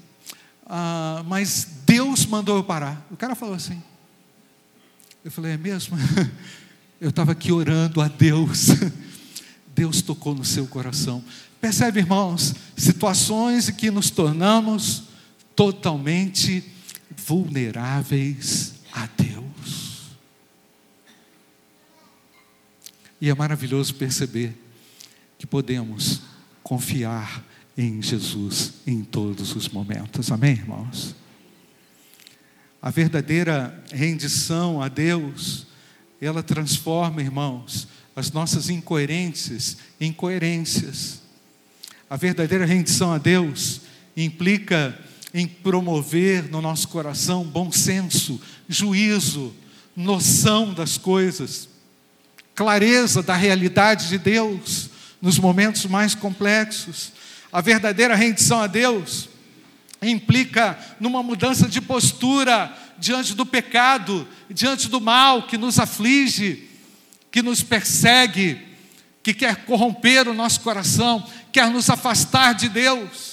Ah, 0.66 1.24
mas 1.28 1.68
Deus 1.86 2.26
mandou 2.26 2.58
eu 2.58 2.64
parar. 2.64 3.06
O 3.10 3.18
cara 3.18 3.34
falou 3.34 3.56
assim. 3.56 3.82
Eu 5.24 5.32
falei, 5.32 5.54
é 5.54 5.58
mesmo? 5.58 5.98
Eu 7.02 7.10
estava 7.10 7.32
aqui 7.32 7.52
orando 7.52 8.00
a 8.00 8.08
Deus. 8.08 8.68
Deus 9.74 10.04
tocou 10.04 10.36
no 10.36 10.46
seu 10.46 10.68
coração. 10.68 11.24
Percebe, 11.60 12.00
irmãos, 12.00 12.54
situações 12.78 13.70
em 13.70 13.74
que 13.74 13.90
nos 13.90 14.12
tornamos 14.12 15.04
totalmente 15.56 16.64
vulneráveis 17.26 18.76
a 18.92 19.06
Deus. 19.06 20.12
E 23.20 23.30
é 23.30 23.36
maravilhoso 23.36 23.96
perceber 23.96 24.58
que 25.38 25.46
podemos 25.46 26.22
confiar 26.64 27.44
em 27.78 28.02
Jesus 28.02 28.74
em 28.86 29.04
todos 29.04 29.56
os 29.56 29.70
momentos. 29.70 30.32
Amém, 30.32 30.54
irmãos? 30.54 31.16
A 32.82 32.90
verdadeira 32.90 33.84
rendição 33.92 34.82
a 34.82 34.88
Deus, 34.88 35.68
ela 36.20 36.42
transforma, 36.42 37.22
irmãos, 37.22 37.88
as 38.16 38.32
nossas 38.32 38.70
incoerências 38.70 39.78
em 40.00 40.12
coerências. 40.12 41.22
A 42.10 42.16
verdadeira 42.16 42.66
rendição 42.66 43.14
a 43.14 43.18
Deus 43.18 43.82
implica 44.18 45.00
em 45.34 45.48
promover 45.48 46.50
no 46.50 46.62
nosso 46.62 46.88
coração 46.88 47.44
bom 47.44 47.72
senso, 47.72 48.40
juízo, 48.68 49.54
noção 49.96 50.74
das 50.74 50.98
coisas, 50.98 51.70
clareza 52.54 53.24
da 53.24 53.36
realidade 53.36 54.10
de 54.10 54.18
Deus 54.18 54.90
nos 55.22 55.38
momentos 55.38 55.86
mais 55.86 56.16
complexos. 56.16 57.14
A 57.52 57.62
verdadeira 57.62 58.16
rendição 58.16 58.62
a 58.62 58.68
Deus 58.68 59.30
implica 60.02 60.78
numa 61.00 61.22
mudança 61.22 61.68
de 61.68 61.80
postura 61.80 62.76
diante 62.98 63.34
do 63.34 63.46
pecado, 63.46 64.28
diante 64.50 64.88
do 64.88 65.00
mal 65.00 65.44
que 65.44 65.58
nos 65.58 65.80
aflige, 65.80 66.70
que 67.32 67.42
nos 67.42 67.64
persegue, 67.64 68.60
que 69.24 69.34
quer 69.34 69.66
corromper 69.66 70.28
o 70.28 70.34
nosso 70.34 70.62
coração, 70.62 71.26
quer 71.52 71.70
nos 71.70 71.90
afastar 71.90 72.54
de 72.54 72.68
Deus. 72.68 73.31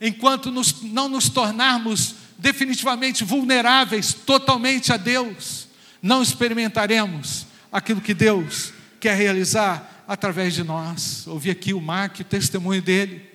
Enquanto 0.00 0.50
nos, 0.50 0.82
não 0.82 1.08
nos 1.08 1.28
tornarmos 1.28 2.16
definitivamente 2.38 3.24
vulneráveis 3.24 4.12
totalmente 4.12 4.92
a 4.92 4.96
Deus, 4.96 5.68
não 6.02 6.22
experimentaremos 6.22 7.46
aquilo 7.72 8.00
que 8.00 8.14
Deus 8.14 8.72
quer 9.00 9.16
realizar 9.16 10.04
através 10.06 10.54
de 10.54 10.62
nós. 10.62 11.26
Ouvi 11.26 11.50
aqui 11.50 11.72
o 11.72 11.80
Mark, 11.80 12.20
o 12.20 12.24
testemunho 12.24 12.82
dele. 12.82 13.30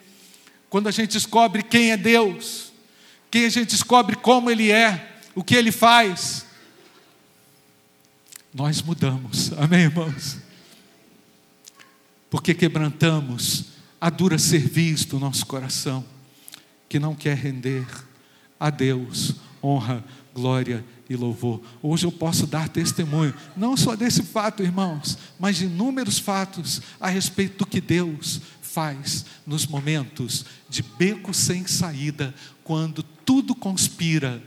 Quando 0.70 0.88
a 0.88 0.92
gente 0.92 1.14
descobre 1.14 1.64
quem 1.64 1.92
é 1.92 1.98
Deus, 1.98 2.72
quem 3.32 3.46
a 3.46 3.50
gente 3.50 3.70
descobre 3.70 4.16
como 4.16 4.50
Ele 4.50 4.72
é, 4.72 5.18
o 5.34 5.44
que 5.44 5.56
Ele 5.56 5.72
faz, 5.72 6.46
nós 8.54 8.82
mudamos. 8.82 9.52
Amém, 9.58 9.82
irmãos? 9.82 10.38
Porque 12.30 12.54
quebrantamos 12.54 13.66
a 14.00 14.10
dura 14.10 14.38
cerviz 14.38 15.04
do 15.06 15.20
nosso 15.20 15.46
coração, 15.46 16.06
que 16.90 17.00
não 17.00 17.16
quer 17.16 17.38
render 17.38 17.86
a 18.60 18.70
Deus 18.70 19.36
honra, 19.64 20.04
glória 20.34 20.84
e 21.10 21.16
louvor. 21.16 21.62
Hoje 21.82 22.06
eu 22.06 22.12
posso 22.12 22.48
dar 22.48 22.70
testemunho, 22.70 23.34
não 23.56 23.76
só 23.78 23.96
desse 23.96 24.24
fato, 24.24 24.64
irmãos, 24.64 25.18
mas 25.40 25.58
de 25.58 25.66
inúmeros 25.66 26.18
fatos 26.20 26.82
a 27.00 27.10
respeito 27.10 27.60
do 27.60 27.66
que 27.66 27.82
Deus 27.82 28.42
faz 28.62 29.26
nos 29.46 29.66
momentos 29.66 30.46
de 30.70 30.82
beco 30.82 31.34
sem 31.34 31.66
saída, 31.68 32.34
quando 32.64 33.04
tudo 33.04 33.56
conspira. 33.56 34.42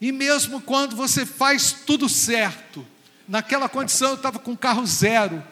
E 0.00 0.12
mesmo 0.12 0.60
quando 0.60 0.94
você 0.94 1.26
faz 1.26 1.72
tudo 1.72 2.08
certo, 2.08 2.86
naquela 3.26 3.68
condição 3.68 4.10
eu 4.10 4.14
estava 4.14 4.38
com 4.38 4.56
carro 4.56 4.86
zero. 4.86 5.42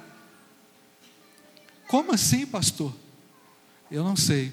Como 1.89 2.13
assim, 2.13 2.47
pastor? 2.47 2.95
Eu 3.91 4.05
não 4.05 4.17
sei. 4.17 4.53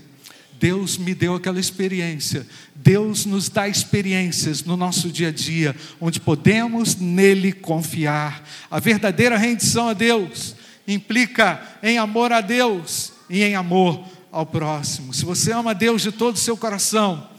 Deus 0.64 0.98
me 0.98 1.14
deu 1.14 1.36
aquela 1.36 1.60
experiência. 1.60 2.48
Deus 2.74 3.26
nos 3.26 3.50
dá 3.50 3.68
experiências 3.68 4.64
no 4.64 4.78
nosso 4.78 5.10
dia 5.10 5.28
a 5.28 5.32
dia, 5.32 5.76
onde 6.00 6.22
podemos 6.22 6.96
nele 6.96 7.52
confiar. 7.52 8.48
A 8.72 8.80
verdadeira 8.80 9.38
rendição 9.38 9.90
a 9.90 9.94
Deus 9.94 10.56
implica 10.88 11.62
em 11.84 11.98
amor 11.98 12.32
a 12.32 12.40
Deus 12.40 13.12
e 13.30 13.44
em 13.44 13.56
amor 13.56 14.08
ao 14.32 14.46
próximo. 14.46 15.14
Se 15.14 15.26
você 15.26 15.52
ama 15.52 15.76
Deus 15.76 16.02
de 16.02 16.14
todo 16.14 16.36
o 16.36 16.40
seu 16.40 16.56
coração, 16.56 17.30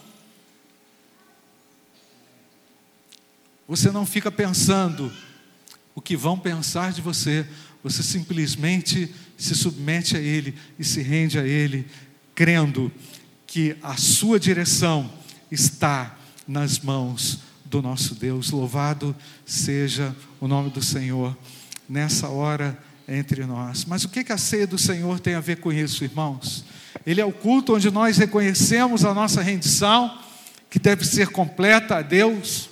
você 3.67 3.91
não 3.91 4.05
fica 4.05 4.31
pensando 4.31 5.11
o 5.95 6.03
que 6.03 6.15
vão 6.15 6.39
pensar 6.39 6.93
de 6.93 7.01
você, 7.01 7.47
você 7.83 8.03
simplesmente 8.03 9.11
se 9.39 9.55
submete 9.55 10.15
a 10.15 10.21
Ele 10.21 10.55
e 10.79 10.85
se 10.85 11.01
rende 11.01 11.39
a 11.39 11.47
Ele, 11.47 11.87
crendo 12.35 12.93
que 13.55 13.77
a 13.85 13.97
sua 13.97 14.41
direção 14.41 15.09
está 15.49 16.17
nas 16.45 16.81
mãos 16.81 17.39
do 17.65 17.81
nosso 17.81 18.17
Deus. 18.17 18.51
Louvado 18.51 19.15
seja 19.47 20.13
o 20.41 20.49
nome 20.49 20.71
do 20.71 20.83
Senhor 20.83 21.39
nessa 21.89 22.27
hora 22.29 22.77
entre 23.07 23.47
nós. 23.47 23.85
Mas 23.85 24.03
o 24.03 24.09
que 24.09 24.33
a 24.33 24.37
ceia 24.37 24.67
do 24.67 24.77
Senhor 24.77 25.21
tem 25.21 25.37
a 25.37 25.41
ver 25.41 25.61
com 25.61 25.73
isso, 25.73 26.03
irmãos? 26.03 26.65
Ele 27.07 27.21
é 27.21 27.25
o 27.25 27.31
culto 27.31 27.77
onde 27.77 27.93
nós 27.93 28.19
reconhecemos 28.19 29.05
a 29.05 29.15
nossa 29.15 29.41
rendição, 29.41 30.19
que 30.69 30.81
deve 30.81 31.05
ser 31.05 31.29
completa 31.29 31.99
a 31.99 32.03
Deus, 32.03 32.69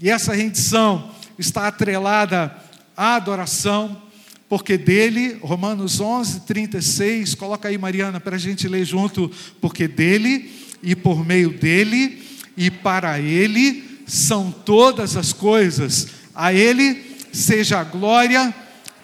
e 0.00 0.08
essa 0.08 0.32
rendição 0.32 1.10
está 1.38 1.68
atrelada 1.68 2.56
à 2.96 3.16
adoração, 3.16 4.00
porque 4.48 4.78
dele, 4.78 5.38
Romanos 5.40 6.00
11, 6.00 6.40
36, 6.40 7.34
coloca 7.34 7.68
aí, 7.68 7.76
Mariana, 7.76 8.20
para 8.20 8.36
a 8.36 8.38
gente 8.38 8.68
ler 8.68 8.84
junto, 8.84 9.30
porque 9.60 9.88
dele 9.88 10.50
e 10.82 10.94
por 10.94 11.24
meio 11.24 11.50
dele 11.50 12.22
e 12.56 12.70
para 12.70 13.18
ele 13.20 13.84
são 14.06 14.52
todas 14.52 15.16
as 15.16 15.32
coisas, 15.32 16.08
a 16.34 16.52
ele 16.52 17.16
seja 17.32 17.80
a 17.80 17.84
glória 17.84 18.54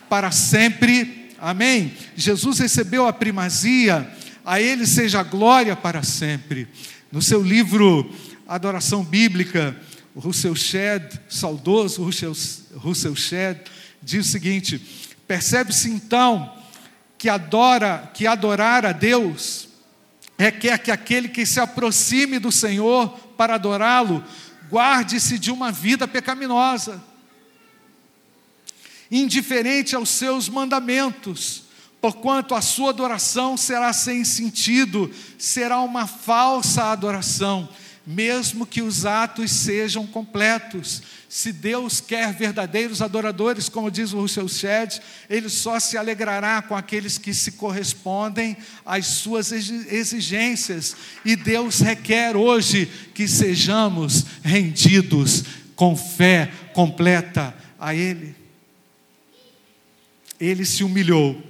para 0.08 0.30
sempre, 0.30 1.30
amém. 1.38 1.92
Jesus 2.14 2.60
recebeu 2.60 3.06
a 3.06 3.12
primazia, 3.12 4.08
a 4.44 4.60
ele 4.60 4.86
seja 4.86 5.20
a 5.20 5.24
glória 5.24 5.74
para 5.74 6.02
sempre. 6.02 6.68
No 7.10 7.20
seu 7.20 7.42
livro 7.42 8.10
Adoração 8.46 9.02
Bíblica, 9.02 9.76
Russell 10.14 10.54
Shedd, 10.54 11.18
saudoso 11.28 12.04
Russell, 12.04 12.34
Russell 12.76 13.16
Shedd, 13.16 13.58
diz 14.02 14.26
o 14.26 14.30
seguinte: 14.30 14.80
Percebe-se 15.32 15.88
então 15.88 16.54
que 17.16 17.26
adora, 17.26 18.10
que 18.12 18.26
adorar 18.26 18.84
a 18.84 18.92
Deus 18.92 19.66
requer 20.36 20.76
que 20.76 20.90
aquele 20.90 21.26
que 21.26 21.46
se 21.46 21.58
aproxime 21.58 22.38
do 22.38 22.52
Senhor 22.52 23.08
para 23.34 23.54
adorá-lo 23.54 24.22
guarde-se 24.70 25.38
de 25.38 25.50
uma 25.50 25.72
vida 25.72 26.06
pecaminosa, 26.06 27.02
indiferente 29.10 29.96
aos 29.96 30.10
seus 30.10 30.50
mandamentos, 30.50 31.62
porquanto 31.98 32.54
a 32.54 32.60
sua 32.60 32.90
adoração 32.90 33.56
será 33.56 33.90
sem 33.94 34.26
sentido, 34.26 35.10
será 35.38 35.80
uma 35.80 36.06
falsa 36.06 36.92
adoração 36.92 37.66
mesmo 38.06 38.66
que 38.66 38.82
os 38.82 39.06
atos 39.06 39.50
sejam 39.50 40.06
completos. 40.06 41.02
Se 41.28 41.52
Deus 41.52 42.00
quer 42.00 42.32
verdadeiros 42.32 43.00
adoradores, 43.00 43.68
como 43.68 43.90
diz 43.90 44.12
o 44.12 44.20
Russell 44.20 44.48
Shedd, 44.48 45.00
Ele 45.30 45.48
só 45.48 45.78
se 45.78 45.96
alegrará 45.96 46.60
com 46.62 46.76
aqueles 46.76 47.16
que 47.16 47.32
se 47.32 47.52
correspondem 47.52 48.56
às 48.84 49.06
suas 49.06 49.52
exigências. 49.52 50.96
E 51.24 51.36
Deus 51.36 51.80
requer 51.80 52.36
hoje 52.36 52.90
que 53.14 53.28
sejamos 53.28 54.26
rendidos 54.42 55.44
com 55.76 55.96
fé 55.96 56.50
completa 56.74 57.54
a 57.78 57.94
Ele. 57.94 58.34
Ele 60.40 60.64
se 60.64 60.82
humilhou, 60.82 61.40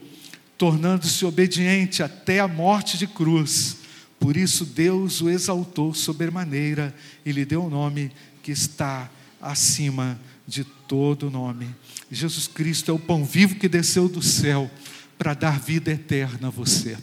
tornando-se 0.59 1.25
obediente 1.25 2.03
até 2.03 2.41
a 2.41 2.47
morte 2.47 2.99
de 2.99 3.07
cruz 3.07 3.82
por 4.23 4.37
isso 4.37 4.65
Deus 4.65 5.21
o 5.21 5.29
exaltou 5.29 5.93
sobremaneira 5.93 6.95
e 7.27 7.33
lhe 7.33 7.45
deu 7.45 7.63
o 7.63 7.67
um 7.67 7.71
nome 7.71 8.13
que 8.41 8.53
está 8.53 9.11
acima 9.41 10.17
de 10.47 10.63
todo 10.63 11.29
nome. 11.29 11.67
Jesus 12.09 12.47
Cristo 12.47 12.93
é 12.93 12.95
o 12.95 13.01
pão 13.01 13.25
vivo 13.25 13.57
que 13.57 13.69
desceu 13.69 14.09
do 14.09 14.23
céu 14.23 14.71
para 15.19 15.35
dar 15.35 15.59
vida 15.59 15.91
eterna 15.91 16.47
a 16.47 16.51
você. 16.53 16.97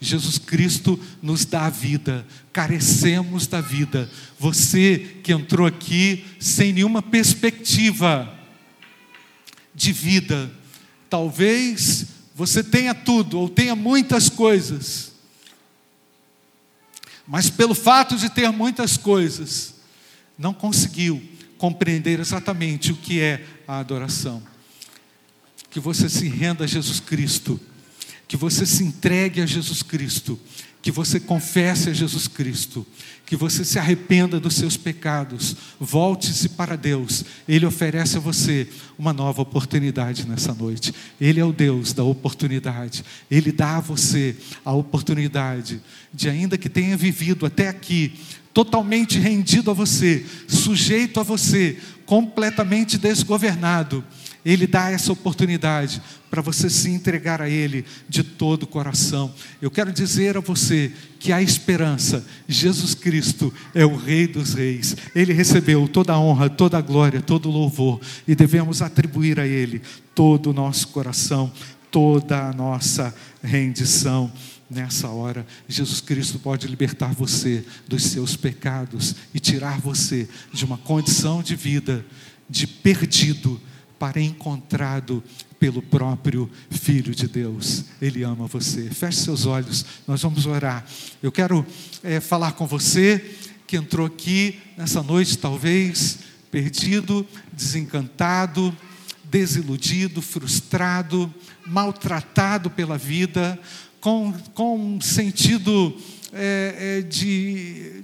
Jesus 0.00 0.38
Cristo 0.38 0.98
nos 1.20 1.44
dá 1.44 1.66
a 1.66 1.70
vida, 1.70 2.24
carecemos 2.52 3.48
da 3.48 3.60
vida. 3.60 4.08
Você 4.38 5.16
que 5.24 5.32
entrou 5.32 5.66
aqui 5.66 6.24
sem 6.38 6.72
nenhuma 6.72 7.02
perspectiva 7.02 8.32
de 9.74 9.90
vida, 9.90 10.48
talvez 11.10 12.06
você 12.32 12.62
tenha 12.62 12.94
tudo 12.94 13.40
ou 13.40 13.48
tenha 13.48 13.74
muitas 13.74 14.28
coisas, 14.28 15.09
mas 17.26 17.48
pelo 17.50 17.74
fato 17.74 18.16
de 18.16 18.28
ter 18.28 18.50
muitas 18.50 18.96
coisas, 18.96 19.74
não 20.38 20.54
conseguiu 20.54 21.22
compreender 21.58 22.18
exatamente 22.18 22.92
o 22.92 22.96
que 22.96 23.20
é 23.20 23.44
a 23.68 23.78
adoração. 23.78 24.42
Que 25.70 25.78
você 25.78 26.08
se 26.08 26.28
renda 26.28 26.64
a 26.64 26.66
Jesus 26.66 27.00
Cristo, 27.00 27.60
que 28.30 28.36
você 28.36 28.64
se 28.64 28.84
entregue 28.84 29.40
a 29.40 29.46
Jesus 29.46 29.82
Cristo, 29.82 30.38
que 30.80 30.92
você 30.92 31.18
confesse 31.18 31.90
a 31.90 31.92
Jesus 31.92 32.28
Cristo, 32.28 32.86
que 33.26 33.34
você 33.34 33.64
se 33.64 33.76
arrependa 33.76 34.38
dos 34.38 34.54
seus 34.54 34.76
pecados, 34.76 35.56
volte-se 35.80 36.50
para 36.50 36.76
Deus. 36.76 37.24
Ele 37.48 37.66
oferece 37.66 38.18
a 38.18 38.20
você 38.20 38.68
uma 38.96 39.12
nova 39.12 39.42
oportunidade 39.42 40.28
nessa 40.28 40.54
noite. 40.54 40.94
Ele 41.20 41.40
é 41.40 41.44
o 41.44 41.52
Deus 41.52 41.92
da 41.92 42.04
oportunidade. 42.04 43.04
Ele 43.28 43.50
dá 43.50 43.78
a 43.78 43.80
você 43.80 44.36
a 44.64 44.72
oportunidade 44.72 45.80
de, 46.14 46.28
ainda 46.28 46.56
que 46.56 46.68
tenha 46.68 46.96
vivido 46.96 47.44
até 47.44 47.66
aqui, 47.66 48.12
totalmente 48.54 49.18
rendido 49.18 49.72
a 49.72 49.74
você, 49.74 50.24
sujeito 50.46 51.18
a 51.18 51.24
você, 51.24 51.78
completamente 52.06 52.96
desgovernado, 52.96 54.04
ele 54.44 54.66
dá 54.66 54.90
essa 54.90 55.12
oportunidade 55.12 56.00
para 56.30 56.40
você 56.40 56.70
se 56.70 56.88
entregar 56.90 57.42
a 57.42 57.48
Ele 57.48 57.84
de 58.08 58.22
todo 58.22 58.62
o 58.62 58.66
coração. 58.66 59.34
Eu 59.60 59.70
quero 59.70 59.92
dizer 59.92 60.36
a 60.36 60.40
você 60.40 60.92
que 61.18 61.32
há 61.32 61.42
esperança. 61.42 62.24
Jesus 62.48 62.94
Cristo 62.94 63.52
é 63.74 63.84
o 63.84 63.96
Rei 63.96 64.26
dos 64.26 64.54
Reis. 64.54 64.96
Ele 65.14 65.32
recebeu 65.32 65.86
toda 65.88 66.14
a 66.14 66.18
honra, 66.18 66.48
toda 66.48 66.78
a 66.78 66.80
glória, 66.80 67.20
todo 67.20 67.48
o 67.48 67.52
louvor 67.52 68.00
e 68.26 68.34
devemos 68.34 68.80
atribuir 68.80 69.38
a 69.38 69.46
Ele 69.46 69.82
todo 70.14 70.50
o 70.50 70.54
nosso 70.54 70.88
coração, 70.88 71.52
toda 71.90 72.48
a 72.48 72.52
nossa 72.52 73.14
rendição. 73.42 74.32
Nessa 74.70 75.08
hora, 75.08 75.44
Jesus 75.68 76.00
Cristo 76.00 76.38
pode 76.38 76.68
libertar 76.68 77.12
você 77.12 77.64
dos 77.88 78.04
seus 78.04 78.36
pecados 78.36 79.16
e 79.34 79.40
tirar 79.40 79.80
você 79.80 80.28
de 80.52 80.64
uma 80.64 80.78
condição 80.78 81.42
de 81.42 81.56
vida 81.56 82.06
de 82.48 82.68
perdido 82.68 83.60
para 84.00 84.18
encontrado 84.18 85.22
pelo 85.58 85.82
próprio 85.82 86.50
Filho 86.70 87.14
de 87.14 87.28
Deus. 87.28 87.84
Ele 88.00 88.22
ama 88.22 88.46
você. 88.46 88.88
Feche 88.88 89.18
seus 89.18 89.44
olhos, 89.44 89.84
nós 90.08 90.22
vamos 90.22 90.46
orar. 90.46 90.86
Eu 91.22 91.30
quero 91.30 91.66
é, 92.02 92.18
falar 92.18 92.52
com 92.52 92.66
você 92.66 93.22
que 93.66 93.76
entrou 93.76 94.06
aqui 94.06 94.58
nessa 94.74 95.02
noite, 95.02 95.36
talvez 95.36 96.20
perdido, 96.50 97.26
desencantado, 97.52 98.74
desiludido, 99.24 100.22
frustrado, 100.22 101.32
maltratado 101.66 102.70
pela 102.70 102.96
vida, 102.96 103.60
com, 104.00 104.32
com 104.54 104.96
um 104.96 105.00
sentido 105.00 105.94
é, 106.32 106.74
é, 106.98 107.02
de, 107.02 108.02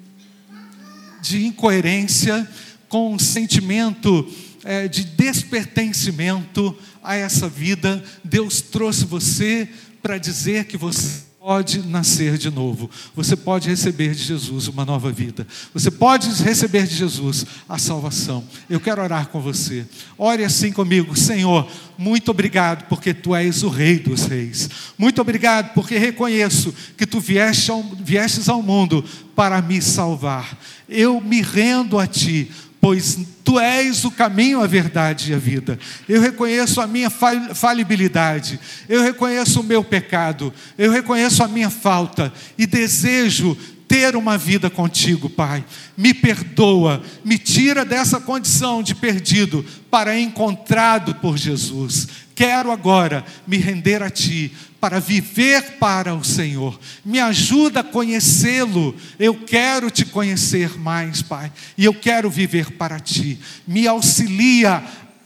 de 1.23 1.47
incoerência, 1.47 2.47
com 2.87 3.15
um 3.15 3.19
sentimento 3.19 4.31
é, 4.67 4.89
de 4.89 5.05
despertencimento 5.05 6.77
a 7.03 7.15
essa 7.15 7.49
vida. 7.49 8.03
Deus 8.25 8.61
trouxe 8.61 9.05
você 9.05 9.69
para 10.03 10.19
dizer 10.19 10.65
que 10.65 10.77
você 10.77 11.25
pode 11.47 11.79
nascer 11.87 12.37
de 12.37 12.51
novo. 12.51 12.91
Você 13.15 13.37
pode 13.37 13.69
receber 13.69 14.13
de 14.13 14.25
Jesus 14.25 14.67
uma 14.67 14.85
nova 14.85 15.13
vida. 15.13 15.47
Você 15.73 15.93
pode 15.93 16.29
receber 16.43 16.89
de 16.89 16.97
Jesus 16.97 17.47
a 17.69 17.79
salvação. 17.79 18.45
Eu 18.69 18.81
quero 18.81 19.01
orar 19.01 19.29
com 19.29 19.41
você. 19.41 19.87
Ore 20.19 20.43
assim 20.43 20.73
comigo, 20.73 21.17
Senhor. 21.17 21.71
Muito 21.97 22.33
obrigado 22.33 22.89
porque 22.89 23.15
tu 23.15 23.33
és 23.33 23.63
o 23.63 23.69
Rei 23.69 24.01
dos 24.01 24.25
Reis. 24.27 24.69
Muito 24.99 25.21
obrigado 25.21 25.73
porque 25.73 25.97
reconheço 25.97 26.75
que 26.97 27.07
tu 27.07 27.21
vieste 27.21 27.71
ao, 27.71 27.81
viestes 28.01 28.49
ao 28.49 28.61
mundo 28.61 29.05
para 29.37 29.63
me 29.63 29.81
salvar. 29.81 30.59
Eu 30.89 31.21
me 31.21 31.43
rendo 31.43 31.97
a 31.97 32.09
ti 32.09 32.51
pois 32.87 33.19
tu 33.43 33.59
és 33.59 34.05
o 34.05 34.13
caminho, 34.13 34.63
a 34.63 34.67
verdade 34.69 35.33
e 35.33 35.35
a 35.35 35.39
vida. 35.39 35.77
Eu 36.09 36.21
reconheço 36.21 36.81
a 36.81 36.87
minha 36.87 37.11
falibilidade, 37.11 38.61
eu 38.89 39.03
reconheço 39.03 39.59
o 39.59 39.65
meu 39.65 39.83
pecado, 39.83 40.55
eu 40.79 40.93
reconheço 40.93 41.43
a 41.43 41.49
minha 41.49 41.69
falta. 41.69 42.33
E 42.57 42.65
desejo 42.65 43.59
ter 43.89 44.17
uma 44.17 44.37
vida 44.37 44.69
contigo, 44.69 45.29
Pai. 45.31 45.65
Me 45.97 46.13
perdoa, 46.13 47.03
me 47.25 47.39
tira 47.39 47.85
dessa 47.85 48.21
condição 48.21 48.83
de 48.83 48.95
perdido 48.95 49.65
para 49.91 50.19
encontrado 50.19 51.15
por 51.17 51.37
Jesus. 51.37 52.09
Quero 52.35 52.71
agora 52.71 53.25
me 53.47 53.57
render 53.57 54.03
a 54.03 54.11
Ti 54.11 54.53
para 54.81 55.01
viver 55.01 55.79
para 55.79 56.15
o 56.15 56.23
Senhor. 56.23 56.79
Me 57.05 57.19
ajuda 57.19 57.81
a 57.81 57.85
conhecê-lo. 57.85 58.95
Eu 59.19 59.35
quero 59.35 59.91
te 59.91 60.05
conhecer 60.05 60.79
mais, 60.79 61.23
Pai, 61.23 61.51
e 61.79 61.85
eu 61.85 61.95
quero 61.95 62.29
viver 62.29 62.73
para 62.73 63.01
Ti. 63.01 63.39
Me 63.67 63.87
auxilia 63.87 64.83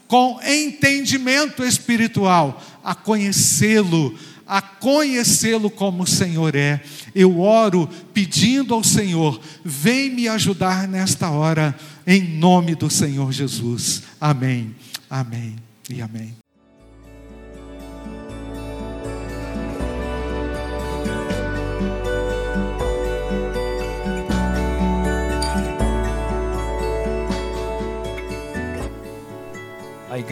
com 0.07 0.40
entendimento 0.44 1.64
espiritual 1.64 2.61
a 2.83 2.94
conhecê-lo, 2.94 4.16
a 4.50 4.60
conhecê-lo 4.60 5.70
como 5.70 6.02
o 6.02 6.06
Senhor 6.08 6.56
é. 6.56 6.82
Eu 7.14 7.38
oro 7.38 7.88
pedindo 8.12 8.74
ao 8.74 8.82
Senhor, 8.82 9.40
vem 9.64 10.10
me 10.10 10.26
ajudar 10.26 10.88
nesta 10.88 11.30
hora, 11.30 11.72
em 12.04 12.20
nome 12.20 12.74
do 12.74 12.90
Senhor 12.90 13.30
Jesus. 13.30 14.02
Amém, 14.20 14.74
amém 15.08 15.54
e 15.88 16.02
amém. 16.02 16.39